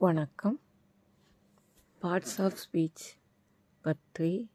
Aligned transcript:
வணக்கம். 0.00 0.60
Parts 2.02 2.34
of 2.38 2.58
speech 2.64 3.04
பற்றி 3.80 4.48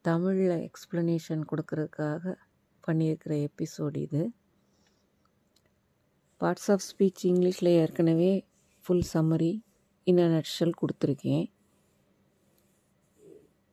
தமிழில் 0.00 0.70
எக்ஸ்ப்ளனேஷன் 0.70 1.42
கொடுக்கறதுக்காக 1.50 2.34
பண்ணியிருக்கிற 2.86 3.48
எபிசோடு 3.48 3.96
இது. 3.96 4.30
பார்ட்ஸ் 6.40 6.68
ஆஃப் 6.68 6.84
ஸ்பீச் 6.90 7.22
இங்கிலீஷில் 7.22 7.70
ஏற்கனவே 7.80 8.46
ஃபுல் 8.84 9.02
சம்மரி 9.12 9.60
இன்ன 10.04 10.28
நட்ஷல் 10.28 10.72
கொடுத்துருக்கேன். 10.82 11.50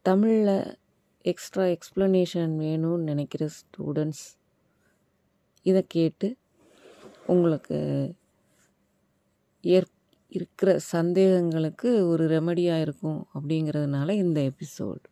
தமிழில் 0.01 0.77
எக்ஸ்ட்ரா 1.21 1.63
எக்ஸ்ப்ளனேஷன் 1.63 2.55
வேணும்னு 2.63 3.09
நினைக்கிற 3.11 3.49
ஸ்டூடெண்ட்ஸ் 3.59 4.25
இதை 5.61 5.85
கேட்டு 5.87 6.37
உங்களுக்கு 7.25 7.79
ஏற்ப 9.61 9.95
இருக்கிற 10.27 10.79
சந்தேகங்களுக்கு 10.91 12.07
ஒரு 12.07 12.27
ரெமடியாக 12.27 12.81
இருக்கும் 12.81 13.27
அப்படிங்கிறதுனால 13.33 14.09
இந்த 14.11 14.51
episode 14.51 15.05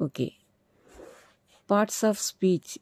okay 0.00 0.30
parts 1.68 2.02
of 2.02 2.20
speech 2.28 2.74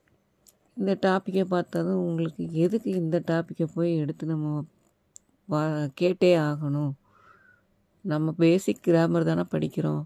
இந்த 0.77 0.99
டாப்பிக்கை 1.07 1.45
பார்த்ததும் 1.45 2.01
உங்களுக்கு 2.01 2.53
எதுக்கு 2.53 2.91
இந்த 2.91 3.23
டாப்பிக்கை 3.27 3.67
போய் 3.75 3.97
எடுத்து 3.97 4.27
நம்ம 4.27 4.65
வா 5.47 5.63
கேட்டே 6.01 6.31
ஆகணும்? 6.49 6.93
நம்ம 8.01 8.33
பேசிக் 8.33 8.83
கிராமர் 8.87 9.25
தானே 9.25 9.41
படிக்கிறோம். 9.41 10.05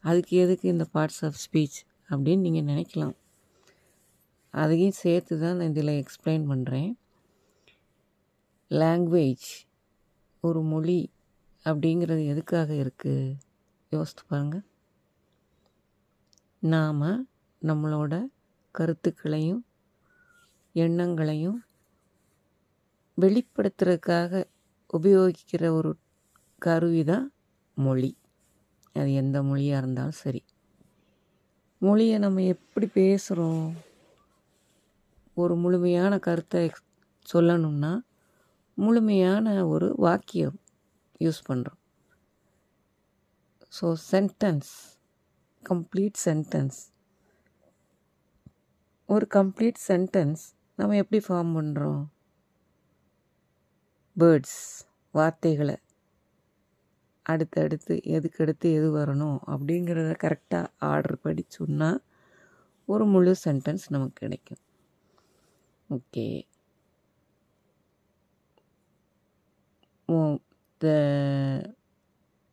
அதுக்கு 0.00 0.36
எதுக்கு 0.36 0.68
இந்த 0.68 0.86
பார்ட்ஸ் 0.94 1.20
ஆஃப் 1.20 1.38
ஸ்பீச் 1.44 1.78
அப்படின்னு 2.10 2.38
நீங்கள் 2.38 2.68
நினைக்கலாம். 2.74 3.16
அதையும் 4.50 4.90
சேர்த்து 4.90 5.40
தான் 5.40 5.56
நான் 5.56 5.68
இதில் 5.68 6.02
எக்ஸ்பிளைன் 6.02 6.44
பண்ணுறேன் 6.48 6.90
லாங்குவேஜ் 8.70 9.48
ஒரு 10.40 10.60
மொழி 10.60 11.12
அப்படிங்கிறது 11.64 12.26
எதுக்காக 12.26 12.74
இருக்குது 12.74 13.36
யோசித்து 13.90 14.22
பாருங்கள் 14.28 14.64
நாம் 16.58 17.26
நம்மளோட 17.62 18.26
கருத்துக்களையும் 18.70 19.66
எண்ணங்களையும் 20.72 21.64
வெளிப்படுத்துறதுக்காக 23.18 24.44
உபயோகிக்கிற 24.92 25.68
ஒரு 25.68 25.98
கருவி 26.58 27.04
தான் 27.04 27.32
மொழி. 27.74 28.16
அது 28.92 29.12
எந்த 29.12 29.42
மொழியாக 29.42 29.82
இருந்தாலும் 29.82 30.10
சரி. 30.10 30.44
மொழியை 31.78 32.18
நம்ம 32.18 32.42
எப்படி 32.42 32.86
பேசுகிறோம் 32.86 33.72
ஒரு 35.34 35.56
முழுமையான 35.56 36.18
கருத்தை 36.18 36.70
சொல்லணும்னா 37.34 38.00
முழுமையான 38.78 39.46
ஒரு 39.66 39.88
வாக்கியம் 39.98 40.58
யூஸ் 41.20 41.40
பண்ணுறோம் 41.48 41.80
ஸோ 43.72 43.88
சென்டென்ஸ் 44.10 44.70
கம்ப்ளீட் 45.64 46.20
சென்டென்ஸ் 46.26 46.78
ஒரு 49.08 49.26
கம்ப்ளீட் 49.34 49.80
சென்டென்ஸ் 49.88 50.42
நம்ம 50.78 50.96
எப்படி 50.96 51.20
ஃபார்ம் 51.26 51.52
பண்ணுறோம் 51.56 52.00
பேர்ட்ஸ் 54.16 54.60
வார்த்தைகளை. 55.14 55.76
அடுத்தடுத்து 57.26 57.94
எதுக்கடுத்து 58.16 58.68
எது 58.78 58.88
வரணும் 58.96 59.38
அப்படிங்கிறத 59.52 60.12
கரெக்டாக 60.24 60.72
ஆர்டர் 60.90 61.18
படி 61.20 61.44
சொன்னால் 61.48 61.98
ஒரு 62.88 63.06
முழு 63.06 63.32
சென்டென்ஸ் 63.44 63.86
நமக்கு 63.88 64.18
கிடைக்கும். 64.18 64.62
Okay 65.90 66.26
the 70.80 70.98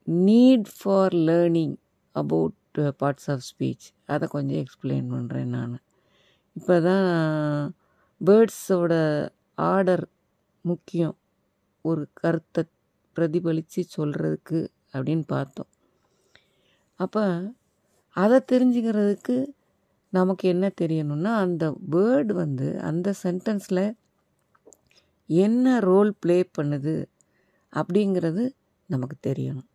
need 0.07 0.67
for 0.77 1.13
learning 1.27 1.75
about 2.15 2.79
parts 3.01 3.29
of 3.33 3.45
speech 3.49 3.85
அதை 4.13 4.25
கொஞ்சம் 4.27 4.59
எக்ஸ்பிளைன் 4.63 5.07
பண்ணுறேன் 5.13 5.53
நான். 5.55 5.73
இப்போ 6.55 6.75
தான் 6.79 7.07
பேர்ட்ஸோட 8.21 8.93
ஆர்டர் 9.55 10.03
முக்கியம். 10.65 11.15
ஒரு 11.85 12.03
கருத்தை 12.13 12.63
பிரதிபலித்து 13.17 13.81
சொல்கிறதுக்கு 13.97 14.59
அப்படின்னு 14.93 15.25
பார்த்தோம். 15.27 15.71
அப்போ 16.99 17.23
அதை 18.15 18.37
தெரிஞ்சுக்கிறதுக்கு 18.51 19.37
நமக்கு 20.13 20.45
என்ன 20.53 20.65
தெரியணும்னா 20.81 21.31
அந்த 21.45 21.65
வேர்டு 21.91 22.33
வந்து 22.43 22.67
அந்த 22.89 23.07
சென்டென்ஸில் 23.23 23.85
என்ன 25.29 25.79
ரோல் 25.79 26.11
ப்ளே 26.23 26.37
பண்ணுது 26.57 26.95
அப்படிங்கிறது 27.75 28.43
நமக்கு 28.89 29.17
தெரியணும். 29.29 29.69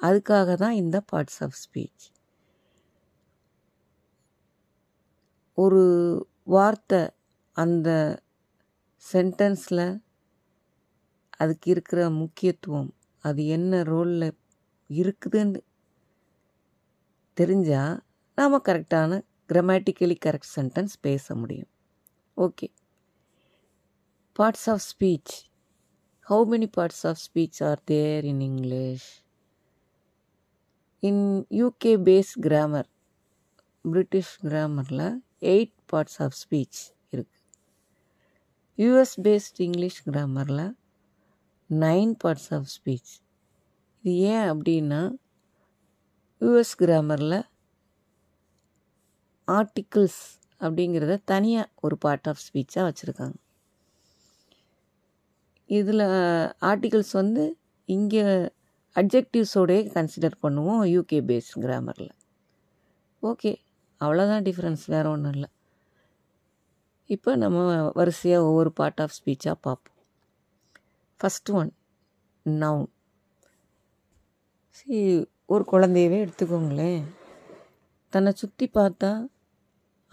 அதுக்காக 0.00 0.54
தான் 0.54 0.72
இந்த 0.72 1.02
பார்ட்ஸ் 1.12 1.40
ஆஃப் 1.40 1.56
ஸ்பீச் 1.64 2.06
ஒரு 5.58 5.82
வார்த்தை 6.44 7.00
அந்த 7.56 7.88
சென்டென்ஸில் 9.12 9.86
அதுக்கு 11.36 11.70
இருக்கிற 11.70 12.10
முக்கியத்துவம் 12.10 12.90
அது 13.24 13.46
என்ன 13.46 13.82
ரோலில் 13.82 14.36
இருக்குதுன்னு 14.90 15.60
தெரிஞ்சால் 17.40 18.00
நாம் 18.34 18.64
கரெக்டான 18.64 19.20
கிராமட்டிக்கலி 19.52 20.16
கரெக்ட் 20.24 20.50
சென்டென்ஸ் 20.56 20.94
பேச 21.00 21.34
முடியும். 21.34 21.70
Okay 22.36 22.68
parts 24.36 24.66
of 24.66 24.84
speech 24.90 25.34
how 26.28 26.44
many 26.44 26.66
parts 26.66 27.04
of 27.04 27.18
speech 27.18 27.60
are 27.60 27.78
there 27.86 28.22
in 28.30 28.40
english? 28.40 29.04
In 31.02 31.44
uk 31.66 31.84
based 32.08 32.36
grammar 32.46 32.84
british 33.84 34.28
கிராமரில் 34.44 35.02
எயிட் 35.52 35.74
பார்ட்ஸ் 35.90 36.18
ஆஃப் 36.24 36.36
ஸ்பீச் 36.42 36.78
இருக்குது 37.14 37.42
யூஎஸ் 38.78 39.12
பேஸ்ட் 39.26 39.58
இங்கிலீஷ் 39.66 39.98
கிராமரில் 40.06 40.64
நைன் 41.70 42.14
பார்ட்ஸ் 42.22 42.48
ஆஃப் 42.56 42.68
ஸ்பீச் 42.76 43.12
இது 44.04 44.14
ஏன் 44.32 44.46
அப்படின்னா 44.52 45.02
US 46.40 46.74
கிராமரில் 46.82 47.38
articles 49.48 50.22
அப்படிங்கிறத 50.60 51.20
தனியாக 51.32 51.70
ஒரு 51.80 51.98
part 51.98 52.28
of 52.32 52.44
ஸ்பீச்சாக 52.46 52.86
வச்சுருக்காங்க. 52.88 53.36
இதில் 55.66 56.04
ஆர்டிகல்ஸ் 56.70 57.12
வந்து 57.12 57.44
இங்கே 57.88 58.24
அப்ஜெக்டிவ்ஸோடே 58.96 59.78
கன்சிடர் 59.94 60.42
பண்ணுவோம் 60.42 60.82
யூகே 60.94 61.18
பேஸ் 61.30 61.50
கிராமரில் 61.64 62.12
ஓகே 63.22 63.52
அவ்வளோதான் 64.00 64.46
டிஃப்ரென்ஸ் 64.48 64.84
வேறு 64.86 65.08
ஒன்றும் 65.10 65.32
இல்லை. 65.32 65.48
இப்போ 67.10 67.30
நம்ம 67.36 67.58
வரிசையாக 67.98 68.46
ஒவ்வொரு 68.48 68.70
பார்ட் 68.72 69.00
ஆஃப் 69.00 69.16
ஸ்பீச்சாக 69.18 69.56
பார்ப்போம். 69.60 69.98
ஃபஸ்ட்டு 71.20 71.54
ஒன் 71.60 71.70
நவுன் 72.46 72.88
சரி 74.78 75.00
ஒரு 75.46 75.64
குழந்தையவே 75.72 76.18
எடுத்துக்கோங்களேன். 76.24 77.02
தன்னை 78.12 78.32
சுற்றி 78.32 78.66
பார்த்தா 78.74 79.10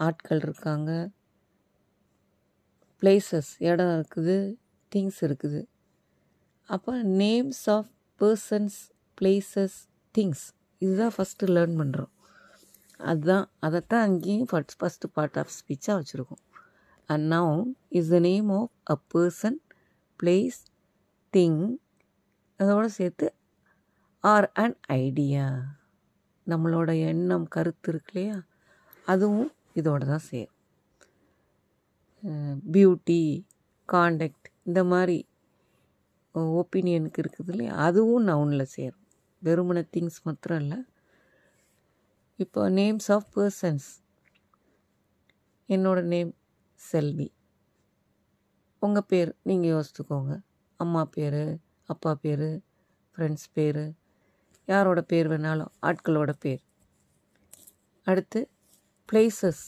ஆட்கள் 0.00 0.38
இருக்காங்க. 0.38 0.90
பிளேசஸ் 3.02 3.52
இடம் 3.58 3.92
இருக்குது. 3.98 4.36
திங்ஸ் 4.94 5.20
இருக்குது. 5.26 5.60
அப்போ 6.68 6.92
names 7.22 7.64
of 7.76 7.90
persons 8.20 8.78
places 9.18 9.78
things 10.14 10.44
இதுதான் 10.82 11.14
ஃபஸ்ட்டு 11.16 11.50
லேர்ன் 11.54 11.76
பண்ணுறோம் 11.80 12.12
அதுதான் 13.00 13.46
அதைத்தான் 13.66 14.04
அங்கேயும் 14.08 14.48
ஃபஸ்ட் 14.50 14.76
ஃபஸ்ட்டு 14.80 15.12
பார்ட் 15.16 15.38
ஆஃப் 15.42 15.52
ஸ்பீச்சாக 15.58 15.96
வச்சுருக்கோம். 16.00 16.42
And 17.08 17.24
noun 17.34 17.54
is 17.98 18.10
the 18.14 18.18
name 18.28 18.50
of 18.58 18.72
a 18.94 18.96
person 19.14 19.58
place 20.20 20.60
thing 21.32 21.60
அதோடு 22.60 22.90
சேர்த்து 22.98 23.28
ஆர் 24.24 24.48
அண்ட் 24.62 24.78
ஐடியா 25.02 25.46
நம்மளோட 26.46 26.90
எண்ணம் 27.10 27.46
கருத்து 27.54 27.90
இருக்கு 27.92 28.12
இல்லையா? 28.12 28.36
அதுவும் 29.06 29.50
இதோடு 29.80 30.04
தான் 30.12 30.26
சேரும் 30.30 30.58
பியூட்டி 32.74 33.22
காண்டக்ட் 33.88 34.41
இந்த 34.62 34.84
மாதிரி 34.84 35.26
ஒப்பீனியனுக்கு 36.34 37.22
இருக்குது 37.22 37.48
இல்லையா? 37.48 37.74
அதுவும் 37.74 38.26
நவுனில் 38.26 38.62
சேரும். 38.62 39.06
வெறுமன 39.44 39.88
திங்ஸ் 39.96 40.22
மாத்திரம் 40.22 40.58
இல்லை. 40.58 40.84
இப்போ 42.36 42.70
நேம்ஸ் 42.70 43.08
ஆஃப் 43.08 43.28
பர்சன்ஸ் 43.34 43.88
என்னோடய 45.68 46.02
நேம் 46.02 46.34
செல்வி. 46.74 47.32
உங்கள் 48.78 49.08
பேர் 49.08 49.36
நீங்கள் 49.42 49.70
யோசித்துக்கோங்க. 49.70 50.42
அம்மா 50.76 51.04
பேர் 51.04 51.58
அப்பா 51.84 52.14
பேர் 52.14 52.62
ஃப்ரெண்ட்ஸ் 53.16 53.48
பேர் 53.52 53.94
யாரோட 54.66 55.00
பேர் 55.02 55.28
வேணாலும் 55.28 55.72
ஆட்களோட 55.82 56.32
பேர். 56.38 56.62
அடுத்து 58.02 58.50
பிளேசஸ் 59.12 59.64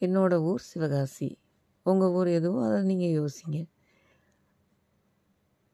என்னோடய 0.00 0.42
ஊர் 0.42 0.60
சிவகாசி. 0.60 1.38
உங்கள் 1.82 2.08
ஊர் 2.08 2.28
எதுவோ 2.28 2.66
அதை 2.66 2.82
நீங்கள் 2.82 3.14
யோசிங்க. 3.20 3.58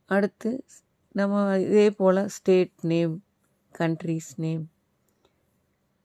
அடுத்து 0.08 0.50
நம்ம 1.14 1.40
இதே 1.64 1.86
போல் 1.98 2.20
state 2.36 2.74
name 2.92 3.14
countries 3.78 4.30
name 4.44 4.64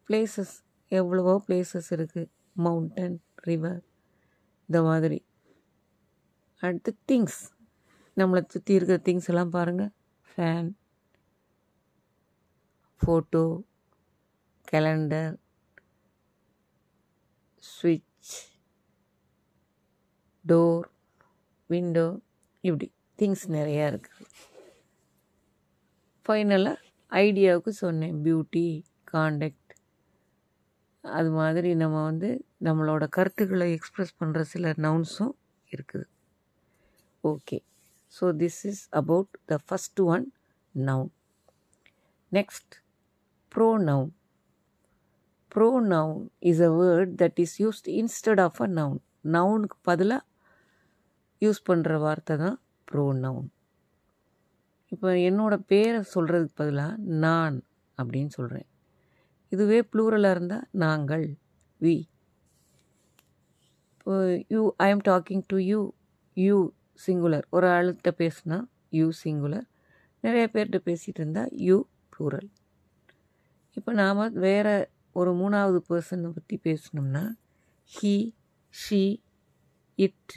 places 0.08 0.56
எவ்வளவோ 0.92 1.34
பிளேசஸ் 1.48 1.90
இருக்குது 1.96 2.32
மவுண்டன் 2.66 3.16
ரிவர் 3.48 3.82
இந்த 4.70 4.80
மாதிரி. 4.84 5.20
அடுத்து 6.62 6.92
திங்ஸ் 7.12 7.40
நம்மளை 8.18 8.42
சுற்றி 8.54 8.74
இருக்கிற 8.74 8.98
திங்ஸ் 9.08 9.30
எல்லாம் 9.32 9.54
பாருங்கள் 9.56 9.92
ஃபேன் 10.28 10.70
ஃபோட்டோ 13.02 13.46
கேலண்டர் 14.68 15.34
ஸ்விட்ச் 17.64 18.34
டோர் 20.46 20.88
விண்டோ 21.70 22.08
இப்படி. 22.64 22.88
திங்ஸ் 23.20 23.46
நிறையா 23.50 23.86
இருக்குது 23.88 24.26
ஃபைனலாக 26.26 26.78
ஐடியாவுக்கு 27.12 27.70
சொன்னேன் 27.70 28.24
பியூட்டி 28.24 28.84
காண்டக்ட் 29.14 29.60
அது 31.04 31.30
மாதிரி 31.30 31.76
நம்ம 31.76 32.04
வந்து 32.04 32.46
நம்மளோட 32.64 33.08
கருத்துக்களை 33.10 33.74
எக்ஸ்ப்ரெஸ் 33.74 34.18
பண்ணுற 34.20 34.42
சில 34.42 34.74
நவுன்ஸும் 34.78 35.36
இருக்குது. 35.72 36.06
Okay 37.24 37.64
so 38.14 38.32
this 38.32 38.66
is 38.66 38.90
about 38.92 39.32
the 39.48 39.60
first 39.68 40.02
one 40.06 40.26
noun 40.76 41.12
next 42.32 42.76
pronoun 43.78 44.12
pronoun 45.80 46.30
is 46.40 46.62
a 46.62 46.72
word 46.76 47.16
that 47.16 47.40
is 47.40 47.62
used 47.62 47.88
instead 47.88 48.40
of 48.40 48.62
a 48.62 48.68
noun 48.68 49.02
நவுனுக்கு 49.26 49.78
பதிலாக 49.84 50.24
யூஸ் 51.42 51.62
பண்ணுற 51.68 52.00
வார்த்தை 52.00 52.38
தான் 52.38 52.58
ப்ரோ 52.88 53.06
நவுன் 53.20 53.50
இப்போ 54.92 55.10
என்னோடய 55.24 55.66
பேரை 55.68 56.00
சொல்கிறதுக்கு 56.14 56.56
பதிலாக 56.56 56.96
நான் 57.18 57.58
அப்படின்னு 57.98 58.32
சொல்கிறேன் 58.34 58.68
இதுவே 59.52 59.80
ப்ளூரலாக 59.92 60.36
இருந்தால் 60.36 60.68
நாங்கள் 60.76 61.26
வி 61.82 61.96
இப்போ 63.94 64.16
you 64.50 64.62
I 64.78 64.88
am 64.90 65.04
talking 65.08 65.44
to 65.48 65.58
you 65.64 65.82
you 66.38 66.58
singular 67.00 67.46
ஒரு 67.50 67.68
ஆளுகிட்ட 67.68 68.12
பேசுனா 68.18 68.58
யூ 68.92 69.06
சிங்குலர் 69.24 69.68
நிறைய 70.24 70.46
பேர்கிட்ட 70.54 70.80
பேசிகிட்டு 70.86 71.22
இருந்தால் 71.22 71.52
யூ 71.62 71.78
ப்ளூரல் 72.14 72.50
இப்போ 73.78 73.92
நாம் 73.94 74.24
வேறு 74.40 74.76
ஒரு 75.16 75.32
மூணாவது 75.34 75.80
பர்சனை 75.90 76.30
பற்றி 76.30 76.56
பேசணும்னா 76.64 77.24
ஹீ 77.92 78.14
ஷீ 78.74 79.02
இட் 80.00 80.34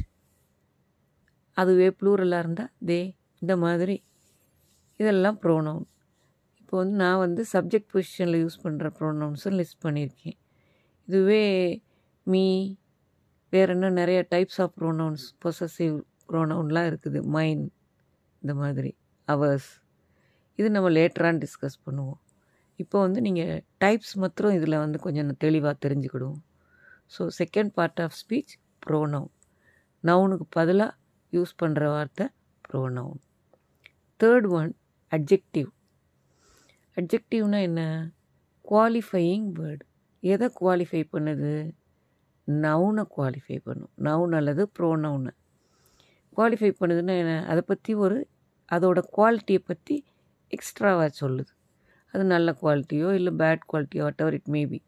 அதுவே 1.57 1.89
ப்ளூரலாக 2.01 2.43
இருந்தால் 2.45 2.73
தே 2.89 3.01
இந்த 3.43 3.55
மாதிரி. 3.65 3.97
இதெல்லாம் 5.01 5.39
ப்ரோனவுன் 5.45 5.87
இப்போ 6.61 6.77
வந்து 6.81 6.97
நான் 7.03 7.21
வந்து 7.25 7.43
சப்ஜெக்ட் 7.55 7.91
பொசிஷனில் 7.93 8.39
யூஸ் 8.43 8.59
பண்ணுற 8.65 8.87
ப்ரோனவுன்ஸும் 8.99 9.57
லிஸ்ட் 9.61 9.81
பண்ணியிருக்கேன். 9.85 10.37
இதுவே 11.09 11.43
மீ 12.27 12.45
வேறு 13.53 13.75
இன்னும் 13.77 13.99
நிறைய 14.01 14.21
டைப்ஸ் 14.33 14.61
ஆஃப் 14.65 14.75
ப்ரோனவுன்ஸ் 14.81 15.25
பொசசிவ் 15.45 15.97
ப்ரோனவுன்லாம் 16.31 16.89
இருக்குது. 16.91 17.19
மைன் 17.37 17.63
இந்த 18.43 18.55
மாதிரி. 18.63 18.91
அவர்ஸ் 19.29 19.71
இது 20.59 20.69
நம்ம 20.77 20.89
லேட்டரான் 20.99 21.41
டிஸ்கஸ் 21.45 21.79
பண்ணுவோம். 21.87 22.19
இப்போ 22.83 22.97
வந்து 23.05 23.21
நீங்கள் 23.27 23.55
டைப்ஸ் 23.85 24.15
மாத்திரம் 24.23 24.57
இதில் 24.59 24.83
வந்து 24.85 24.99
கொஞ்சம் 25.07 25.33
தெளிவாக 25.45 25.75
தெரிஞ்சுக்கிடுவோம். 25.85 26.41
So 27.15 27.23
second 27.41 27.73
part 27.79 28.01
of 28.05 28.17
speech 28.23 28.55
pronoun 28.87 29.31
நவுனுக்கு 30.05 30.47
பதிலாக 30.59 30.93
யூஸ் 31.37 31.55
பண்ணுற 31.63 31.85
வார்த்தை 31.95 32.27
ப்ரோனவுன் 32.67 33.23
தேர்ட் 34.21 34.49
ஒன் 34.59 34.71
அட்ஜெக்டிவ் 35.13 35.71
அட்ஜெக்டிவ்னா 36.97 37.59
என்ன? 37.69 37.83
குவாலிஃபையிங் 38.65 39.49
வேர்டு 39.59 39.83
எதை 40.23 40.47
குவாலிஃபை 40.61 41.03
பண்ணுது? 41.15 41.53
நவுனை 42.49 43.05
குவாலிஃபை 43.17 43.59
பண்ணும். 43.67 43.93
நவுன் 44.09 44.35
அல்லது 44.39 44.63
ப்ரோனவுனை 44.79 45.33
குவாலிஃபை 46.37 46.71
பண்ணுதுன்னா 46.81 47.15
என்ன? 47.23 47.35
அதை 47.51 47.63
பற்றி 47.67 47.95
ஒரு 48.05 48.19
அதோட 48.69 48.99
குவாலிட்டியை 49.17 49.63
பற்றி 49.71 49.97
எக்ஸ்ட்ராவாக 50.53 51.11
சொல்லுது. 51.21 51.53
அது 52.15 52.25
நல்ல 52.35 52.49
குவாலிட்டியோ 52.63 53.09
இல்லை 53.19 53.33
bad 53.43 53.63
குவாலிட்டியோ 53.71 54.03
whatever 54.25 54.37
it 54.39 54.51
may be 54.57 54.79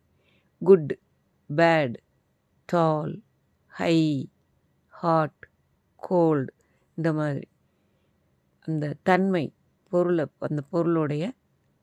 good 0.63 0.93
bad 1.51 1.97
tall 2.69 3.15
high 3.73 3.97
hot 4.95 5.48
cold 6.03 6.51
இந்த 6.99 7.11
மாதிரி. 7.13 7.45
அந்த 8.69 8.87
தன்மை 9.09 9.45
பொருளை 9.93 10.25
அந்த 10.47 10.63
பொருளுடைய 10.73 11.25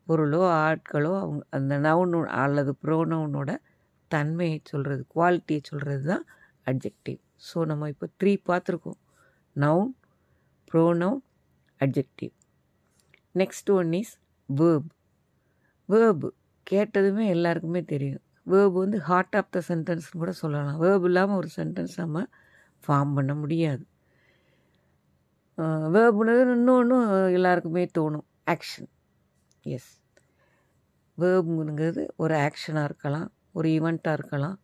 பொருளோ 0.08 0.42
ஆட்களோ 0.66 1.12
அவங்க 1.22 1.44
அந்த 1.58 1.76
நவுனு 1.86 2.20
அல்லது 2.44 2.72
ப்ரோனவுனோட 2.84 3.52
தன்மையை 4.12 4.60
சொல்கிறது 4.72 5.04
குவாலிட்டியை 5.16 5.62
சொல்கிறது 5.70 6.04
தான் 6.12 6.26
அட்ஜெக்டிவ் 6.68 7.20
ஸோ 7.48 7.58
நம்ம 7.72 7.90
இப்போ 7.94 8.08
த்ரீ 8.20 8.34
பார்த்துருக்கோம். 8.50 9.00
Noun 9.56 9.92
pronoun 10.72 11.22
adjective 11.82 12.34
next 13.36 13.72
one 13.72 13.92
is 14.02 14.14
verb 14.50 14.90
verb 15.90 16.30
கேட்டதுமே 16.68 17.26
எல்லாருக்குமே 17.28 17.82
தெரியும். 17.92 18.22
வேர்பு 18.48 18.78
வந்து 18.84 19.00
ஹார்ட் 19.10 19.36
ஆஃப் 19.40 19.52
த 19.56 19.60
சென்டென்ஸ்னு 19.70 20.22
கூட 20.22 20.32
சொல்லலாம். 20.42 20.80
வேர்ப் 20.84 21.06
இல்லாமல் 21.10 21.40
ஒரு 21.42 21.50
சென்டென்ஸ் 21.58 21.96
நம்ம 22.04 22.24
ஃபார்ம் 22.84 23.14
பண்ண 23.18 23.34
முடியாது. 23.36 23.84
வேர்புனது 25.96 26.42
இன்னொன்று 26.56 26.96
எல்லாருக்குமே 27.38 27.84
தோணும். 27.98 28.26
ஆக்ஷன் 28.54 28.90
எஸ் 29.76 29.92
வேர்புங்கிறது 31.18 32.02
ஒரு 32.24 32.36
ஆக்ஷனாக 32.48 32.88
இருக்கலாம் 32.90 33.30
ஒரு 33.58 33.68
ஈவெண்ட்டாக 33.78 34.18
இருக்கலாம். 34.20 34.58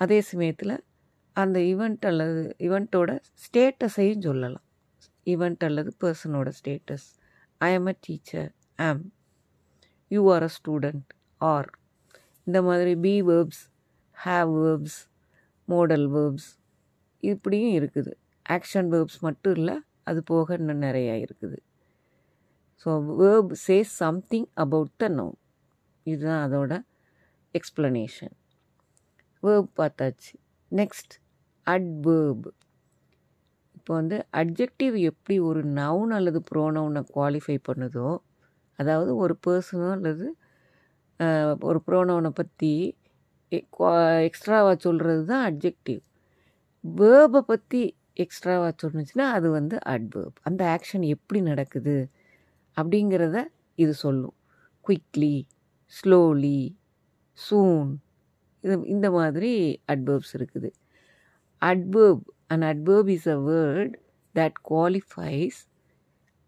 அதே 0.00 0.18
சமயத்தில் 0.30 0.74
அந்த 1.36 1.56
ஈவெண்ட் 1.70 2.04
அல்லது 2.10 2.42
ஈவெண்ட்டோட 2.66 3.10
ஸ்டேட்டஸையும் 3.44 4.24
சொல்லலாம். 4.28 4.64
ஈவெண்ட் 5.32 5.64
அல்லது 5.68 5.90
பர்சனோட 6.02 6.48
status 6.58 7.06
I 7.60 7.70
am 7.78 7.88
a 7.92 7.94
teacher 8.06 8.50
am 8.88 9.02
you 10.10 10.22
are 10.34 10.46
a 10.48 10.50
student 10.58 11.10
or 11.52 11.68
இந்த 12.46 12.58
மாதிரி 12.68 12.92
be 13.06 13.14
verbs 13.30 13.62
have 14.16 14.52
verbs 14.64 14.98
modal 15.68 16.06
verbs 16.16 16.48
இப்படியும் 17.22 17.74
இருக்குது. 17.78 18.12
ஆக்ஷன் 18.46 18.88
வேர்ப்ஸ் 18.94 19.20
மட்டும் 19.26 19.56
இல்லை 19.60 19.76
அது 20.06 20.20
போக 20.22 20.56
இன்னும் 20.60 20.84
நிறையா 20.86 21.14
இருக்குது. 21.24 21.58
So 22.86 22.90
verb 23.20 23.52
say 23.64 23.76
something 24.00 24.48
about 24.64 24.94
the 25.02 25.08
noun 25.18 25.36
இதுதான் 26.06 26.42
அதோட 26.46 26.72
எக்ஸ்ப்ளனேஷன் 27.54 28.34
வேர்ப் 29.42 29.70
பார்த்தாச்சு. 29.80 30.32
நெக்ஸ்ட் 30.72 31.14
அட்வேர்ப் 31.66 32.46
இப்போ 33.76 33.92
வந்து 33.98 34.16
அட்ஜெக்டிவ் 34.32 34.94
எப்படி 35.10 35.34
ஒரு 35.48 35.60
நவுன் 35.74 36.12
அல்லது 36.14 36.38
ப்ரோனவுனை 36.50 37.02
குவாலிஃபை 37.12 37.56
பண்ணுதோ 37.68 38.08
அதாவது 38.78 39.10
ஒரு 39.16 39.34
பர்சனோ 39.46 39.88
அல்லது 39.90 40.26
ஒரு 41.62 41.78
ப்ரோனவுனை 41.86 42.30
பற்றி 42.40 42.72
எக்ஸ்ட்ராவாக 44.26 44.76
சொல்கிறது 44.76 45.22
தான் 45.24 45.44
அட்ஜெக்டிவ் 45.50 46.00
வேர்பை 46.84 47.42
பற்றி 47.46 47.82
எக்ஸ்ட்ராவாக 48.16 48.72
சொன்னுச்சுன்னா 48.82 49.26
அது 49.30 49.50
வந்து 49.50 49.76
அட்வர்ப் 49.86 50.38
அந்த 50.42 50.62
ஆக்ஷன் 50.74 51.04
எப்படி 51.06 51.40
நடக்குது 51.42 51.96
அப்படிங்கிறத 52.76 53.38
இது 53.78 53.94
சொல்லும். 53.94 54.36
குயிக்லி 54.84 55.36
ஸ்லோலி 55.92 56.60
சூன் 57.38 57.92
இது 58.64 58.74
இந்த 58.86 59.08
மாதிரி 59.10 59.52
அட்வர்ப்ஸ் 59.92 60.34
இருக்குது. 60.38 60.70
Adverb 61.62 62.24
and 62.46 62.64
adverb 62.64 63.10
is 63.10 63.28
a 63.28 63.38
word 63.50 63.94
that 64.34 64.58
qualifies 64.70 65.60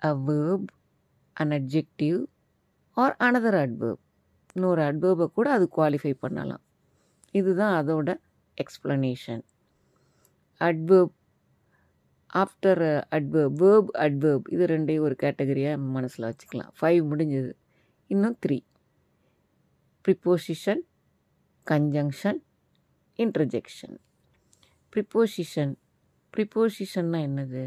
a 0.02 0.12
verb 0.28 0.68
an 1.36 1.50
adjective 1.50 2.18
or 2.96 3.16
another 3.20 3.58
adverb 3.64 4.02
இன்னொரு 4.56 4.82
அட்வர்பை 4.82 5.26
கூட 5.32 5.48
அது 5.50 5.68
குவாலிஃபை 5.76 6.14
பண்ணலாம். 6.20 6.64
இதுதான் 7.34 7.74
அதோட 7.82 8.10
explanation 8.58 9.44
adverb 10.60 11.14
after 12.30 12.82
adverb 13.16 13.56
verb 13.62 13.90
adverb 14.04 14.48
இது 14.48 14.66
ரெண்டையும் 14.66 15.06
ஒரு 15.08 15.16
கேட்டகரியாக 15.22 15.78
மனசில் 15.96 16.26
வச்சுக்கலாம். 16.28 16.72
ஃபைவ் 16.80 17.00
முடிஞ்சது. 17.10 17.52
இன்னும் 18.06 18.38
three 18.46 18.58
preposition 20.04 20.82
conjunction 21.66 22.38
interjection 23.18 23.96
preposition 24.92 25.72
ப்ரிப்போசிஷன்னா 26.34 27.18
என்னது? 27.28 27.64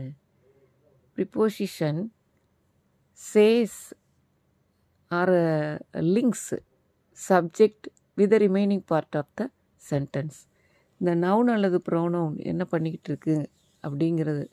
Preposition 1.18 2.00
says 3.34 3.80
or 5.12 5.34
links 6.16 6.54
subject 7.30 7.88
with 8.16 8.30
the 8.30 8.38
remaining 8.38 8.84
part 8.86 9.16
of 9.16 9.32
the 9.36 9.50
sentence 9.82 10.38
இந்த 11.02 11.16
நவுன் 11.16 11.52
அல்லது 11.56 11.82
ப்ரௌனவுன் 11.92 12.36
என்ன 12.52 12.64
பண்ணிக்கிட்டு 12.66 13.10
இருக்கு? 13.12 13.50
அப்படிங்கிறது. 13.84 14.44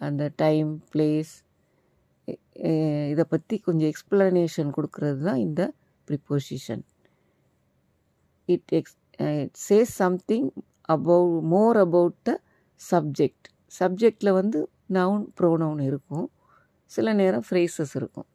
அந்த 0.00 0.22
டைம் 0.42 0.70
பிளேஸ் 0.92 1.32
இதை 3.12 3.24
பற்றி 3.32 3.56
கொஞ்சம் 3.66 3.90
எக்ஸ்ப்ளனேஷன் 3.92 4.70
கொடுக்கறது 4.76 5.20
தான் 5.28 5.40
இந்த 5.46 5.62
preposition 6.08 6.82
it 8.48 8.72
ex 8.78 8.96
it 9.42 9.56
says 9.68 9.92
something 10.02 10.48
about 10.96 11.36
more 11.54 11.78
about 11.86 12.16
the 12.28 12.32
subject 12.80 13.46
சப்ஜெக்டில் 13.80 14.36
வந்து 14.40 14.58
நவுன் 14.96 15.24
ப்ரோனவுன் 15.38 15.82
இருக்கும். 15.90 16.26
சில 16.90 17.12
நேரம் 17.20 17.46
ஃப்ரேசஸ் 17.48 17.94
இருக்கும். 18.00 18.28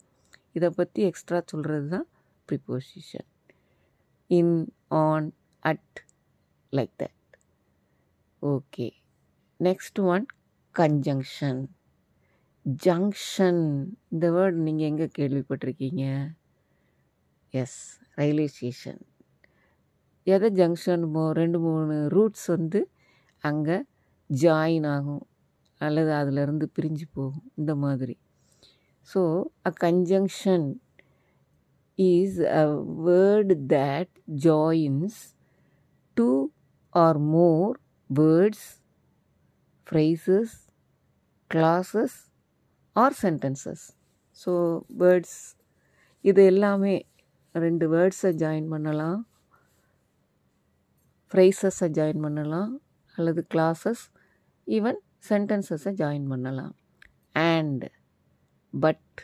இதை 0.58 0.70
பற்றி 0.80 1.01
எக்ஸ்ட்ரா 1.10 1.40
சொல்கிறது 1.51 1.88
தான் 1.96 2.08
preposition 2.50 3.30
in 4.30 4.56
on 5.04 5.30
at 5.72 6.00
like 6.74 6.96
that 7.04 7.18
okay 8.42 8.88
next 9.68 10.00
one 10.03 10.25
conjunction 10.75 11.62
junction 12.65 13.89
இந்த 14.10 14.32
வேர்டு 14.32 14.51
நீங்கள் 14.51 14.88
எங்கே 14.88 15.08
கேள்விப்பட்டிருக்கீங்க? 15.20 16.32
எஸ் 17.50 18.01
ரயில்வே 18.13 18.48
ஸ்டேஷன் 18.48 19.01
எதை 20.24 20.50
ஜங்ஷன் 20.51 21.03
மோ 21.15 21.30
ரெண்டு 21.32 21.60
மூணு 21.60 22.08
ரூட்ஸ் 22.10 22.46
வந்து 22.46 22.91
அங்கே 23.38 23.84
ஜாயின் 24.41 24.88
ஆகும். 24.88 25.27
அல்லது 25.77 26.13
அதிலிருந்து 26.13 26.72
பிரிஞ்சு 26.80 27.06
போகும். 27.13 27.51
இந்த 27.56 27.75
மாதிரி. 27.75 28.18
So 29.13 29.44
a 29.65 29.74
conjunction 29.82 30.68
is 31.98 32.39
a 32.39 32.68
word 33.08 33.70
that 33.70 34.08
joins 34.46 35.36
two 36.18 36.51
or 36.94 37.13
more 37.13 37.75
words, 38.10 38.81
phrases, 39.88 40.50
clauses 41.54 42.18
or 42.96 43.16
sentences 43.22 43.84
so 44.42 44.52
words 45.02 45.40
இது 46.22 46.42
எல்லாமே 46.52 46.94
ரெண்டு 47.54 47.86
வேர்ட்ஸை 47.94 48.32
ஜாயின் 48.44 48.68
பண்ணலாம். 48.74 49.20
ஃப்ரைசஸை 51.32 51.88
ஜாயின் 51.98 52.22
பண்ணலாம். 52.26 52.72
அல்லது 53.18 53.42
கிளாஸஸ் 53.54 54.04
ஈவன் 54.68 55.00
சென்டென்சஸை 55.30 55.92
ஜாயின் 56.02 56.28
பண்ணலாம். 56.28 56.76
அண்ட் 57.34 57.84
பட் 58.74 59.22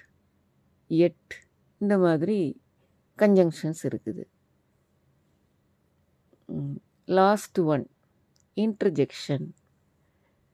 எட் 0.90 1.36
இந்த 1.82 1.98
மாதிரி 2.06 2.40
கன்ஜங்ஷன்ஸ் 3.20 3.84
இருக்குது. 3.90 4.24
Last 7.20 7.60
one 7.74 7.86
interjection 8.58 9.48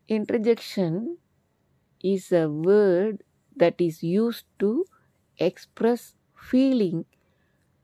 interjection 0.10 0.98
is 2.04 2.34
a 2.34 2.48
word 2.62 3.20
that 3.58 3.82
is 3.82 4.02
use 4.06 4.46
to 4.58 4.70
express 5.40 6.06
feeling 6.40 7.04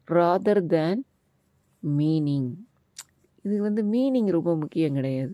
rather 0.08 0.66
than 0.68 1.02
meaning 1.84 2.50
இது 3.46 3.62
வந்து 3.62 3.84
மீனிங் 3.84 4.30
ரொம்ப 4.30 4.56
முக்கியம் 4.56 4.94
கிடையாது. 4.94 5.34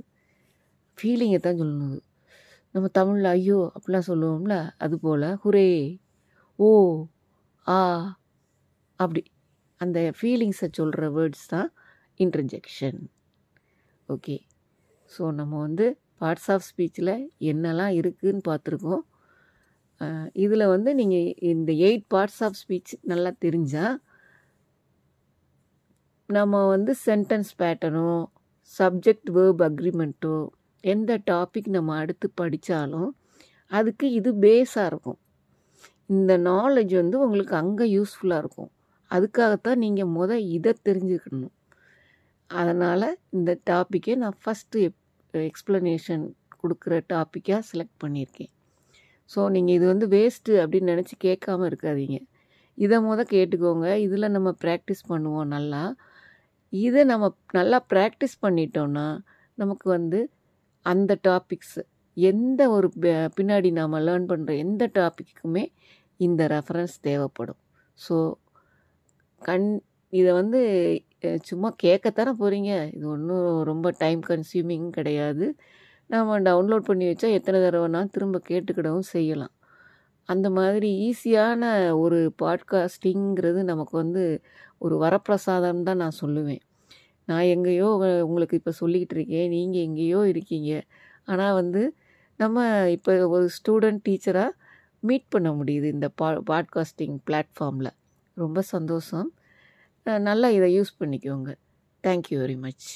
ஃபீலிங்கை 0.98 1.40
தான் 1.40 1.60
சொல்லணும் 1.60 2.02
நம்ம 2.76 2.88
தமிழில் 2.88 3.26
ஐயோ 3.26 3.72
அப்படிலாம் 3.76 4.08
சொல்லுவோம்ல 4.08 4.56
அது 4.78 5.00
போல் 5.00 5.28
ஹுரே 5.44 5.70
ஓ 6.60 6.70
ஆ 7.68 7.80
அப்படி. 9.00 9.22
அந்த 9.82 10.14
ஃபீலிங்ஸை 10.20 10.68
சொல்கிற 10.72 11.10
வேர்ட்ஸ் 11.10 11.48
தான் 11.48 11.70
இன்டர்ஜெக்ஷன் 12.20 13.00
ஓகே 14.10 14.36
ஸோ 15.12 15.32
நம்ம 15.32 15.60
வந்து 15.60 15.86
பார்ட்ஸ் 16.22 16.50
ஆஃப் 16.54 16.66
ஸ்பீச்சில் 16.70 17.14
என்னெல்லாம் 17.52 17.94
இருக்குதுன்னு 18.00 18.44
பார்த்துருக்கோம். 18.50 19.04
இதில் 20.44 20.72
வந்து 20.74 20.92
நீங்கள் 21.00 21.30
இந்த 21.52 21.72
எயிட் 21.88 22.08
பார்ட்ஸ் 22.14 22.42
ஆஃப் 22.48 22.60
ஸ்பீச் 22.62 22.94
நல்லா 23.12 23.32
தெரிஞ்சால் 23.46 23.96
நம்ம 26.30 26.62
வந்து 26.74 26.92
சென்டென்ஸ் 27.08 27.52
பேட்டர்னோ 27.62 28.12
சப்ஜெக்ட் 28.74 29.30
வேர்ப் 29.36 29.62
அக்ரிமெண்ட்டோ 29.68 30.38
எந்த 30.84 31.12
டாபிக் 31.32 31.70
நம்ம 31.76 31.96
அடுத்து 32.02 32.28
படித்தாலும் 32.42 33.12
அதுக்கு 33.72 34.06
இது 34.18 34.30
பேஸாக 34.46 34.90
இருக்கும். 34.92 35.20
இந்த 36.16 36.32
நாலேஜ் 36.50 36.94
வந்து 37.02 37.18
உங்களுக்கு 37.26 37.56
அங்கே 37.62 37.86
யூஸ்ஃபுல்லாக 37.98 38.42
இருக்கும். 38.44 38.72
அதுக்காகத்தான் 39.12 39.82
நீங்கள் 39.86 40.12
முத 40.18 40.32
இதை 40.56 40.72
தெரிஞ்சுக்கணும். 40.88 41.54
அதனால் 42.50 43.08
இந்த 43.38 43.52
டாப்பிக்கை 43.70 44.16
நான் 44.24 44.38
ஃபஸ்ட்டு 44.44 44.84
எப் 44.88 45.00
எக்ஸ்ப்ளனேஷன் 45.50 46.24
கொடுக்குற 46.62 46.94
டாப்பிக்காக 47.14 47.62
செலக்ட் 47.72 47.98
பண்ணியிருக்கேன். 48.04 48.52
ஸோ 49.30 49.40
நீங்கள் 49.56 49.76
இது 49.78 49.86
வந்து 49.92 50.08
வேஸ்ட்டு 50.16 50.60
அப்படின்னு 50.64 50.94
நினச்சி 50.94 51.16
கேட்காம 51.28 51.66
இருக்காதீங்க. 51.70 52.18
இதை 52.78 52.98
முத 53.08 53.22
கேட்டுக்கோங்க. 53.36 53.88
இதில் 54.06 54.34
நம்ம 54.36 54.50
ப்ராக்டிஸ் 54.64 55.04
பண்ணுவோம் 55.12 55.52
நல்லா. 55.56 55.84
இதை 56.74 57.02
நம்ம 57.12 57.26
நல்லா 57.58 57.78
ப்ராக்டிஸ் 57.92 58.38
பண்ணிட்டோன்னா 58.46 59.08
நமக்கு 59.58 59.88
வந்து 59.90 60.20
அந்த 60.86 61.12
டாபிக்ஸ் 61.28 61.78
எந்த 62.18 62.62
ஒரு 62.70 62.88
பின்னாடி 63.38 63.70
நாம் 63.80 63.96
லேர்ன் 64.08 64.28
பண்ணுற 64.32 64.52
எந்த 64.66 64.84
டாப்பிக்குமே 64.98 65.64
இந்த 66.20 66.42
ரெஃபரன்ஸ் 66.56 66.96
தேவைப்படும். 67.08 67.62
ஸோ 68.00 68.16
கண் 69.42 69.70
இதை 70.14 70.32
வந்து 70.42 70.60
சும்மா 71.42 71.76
கேட்கத்தானே 71.84 72.32
போகிறீங்க 72.40 72.96
இது 72.96 73.08
ஒன்றும் 73.08 73.64
ரொம்ப 73.64 73.92
டைம் 73.98 74.22
கன்சியூமிங் 74.28 74.90
கிடையாது. 74.90 75.56
நம்ம 76.08 76.40
டவுன்லோட் 76.40 76.80
பண்ணி 76.80 77.06
வச்சா 77.06 77.32
எத்தனை 77.32 77.62
தடவைனா 77.62 78.10
திரும்ப 78.10 78.42
கேட்டுக்கிடவும் 78.50 79.12
செய்யலாம். 79.16 79.54
அந்த 80.24 80.50
மாதிரி 80.50 80.90
ஈஸியான 81.08 81.64
ஒரு 82.00 82.34
பாட்காஸ்டிங்கிறது 82.42 83.64
நமக்கு 83.64 83.98
வந்து 83.98 84.42
ஒரு 84.78 84.96
வரப்பிரசாதம் 85.02 85.84
தான் 85.84 85.98
நான் 85.98 86.20
சொல்லுவேன். 86.22 86.64
நான் 87.26 87.42
எங்கேயோ 87.42 87.88
உங்களுக்கு 88.26 88.58
இப்போ 88.58 88.72
சொல்லிக்கிட்டு 88.80 89.16
இருக்கேன். 89.16 89.50
நீங்கள் 89.50 89.82
எங்கேயோ 89.82 90.28
இருக்கீங்க. 90.28 90.84
ஆனால் 91.26 91.54
வந்து 91.54 91.96
நம்ம 92.38 92.90
இப்போ 92.90 93.28
ஒரு 93.28 93.50
ஸ்டூடெண்ட் 93.58 94.02
டீச்சராக 94.10 94.50
மீட் 95.00 95.28
பண்ண 95.30 95.50
முடியுது 95.52 95.84
இந்த 95.84 96.10
பா 96.10 96.30
பாட்காஸ்டிங் 96.50 97.18
பிளாட்ஃபார்மில். 97.28 97.92
ரொம்ப 98.34 98.62
சந்தோஷம். 98.62 99.28
நல்லா 100.06 100.48
இதை 100.48 100.68
யூஸ் 100.80 100.92
பண்ணிக்கோங்க. 101.00 101.56
Thank you 102.04 102.38
very 102.42 102.58
much 102.58 102.88